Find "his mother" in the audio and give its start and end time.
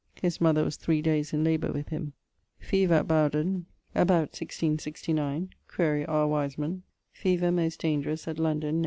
0.19-0.63